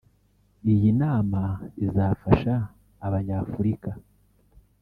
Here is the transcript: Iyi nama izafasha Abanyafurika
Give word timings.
Iyi 0.73 0.89
nama 1.01 1.43
izafasha 1.85 2.55
Abanyafurika 3.05 3.91